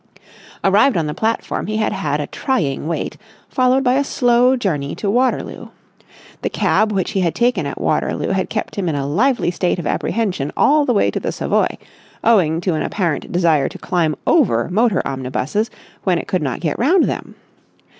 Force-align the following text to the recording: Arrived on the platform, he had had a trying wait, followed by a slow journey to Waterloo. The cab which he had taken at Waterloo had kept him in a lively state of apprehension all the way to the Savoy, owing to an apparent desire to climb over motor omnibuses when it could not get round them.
Arrived 0.63 0.97
on 0.97 1.05
the 1.05 1.13
platform, 1.13 1.67
he 1.67 1.77
had 1.77 1.93
had 1.93 2.19
a 2.19 2.25
trying 2.25 2.87
wait, 2.87 3.17
followed 3.49 3.83
by 3.83 3.93
a 3.93 4.03
slow 4.03 4.55
journey 4.55 4.95
to 4.95 5.11
Waterloo. 5.11 5.67
The 6.41 6.49
cab 6.49 6.91
which 6.91 7.11
he 7.11 7.19
had 7.21 7.35
taken 7.35 7.67
at 7.67 7.79
Waterloo 7.79 8.29
had 8.29 8.49
kept 8.49 8.73
him 8.77 8.89
in 8.89 8.95
a 8.95 9.05
lively 9.05 9.51
state 9.51 9.77
of 9.77 9.85
apprehension 9.85 10.51
all 10.57 10.85
the 10.85 10.93
way 10.93 11.11
to 11.11 11.19
the 11.19 11.31
Savoy, 11.31 11.67
owing 12.23 12.59
to 12.61 12.73
an 12.73 12.81
apparent 12.81 13.31
desire 13.31 13.69
to 13.69 13.77
climb 13.77 14.15
over 14.25 14.69
motor 14.71 15.03
omnibuses 15.07 15.69
when 16.03 16.17
it 16.17 16.27
could 16.27 16.41
not 16.41 16.61
get 16.61 16.79
round 16.79 17.03
them. 17.03 17.35